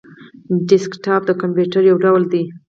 [0.69, 2.43] ډیسکټاپ د کمپيوټر یو ډول دی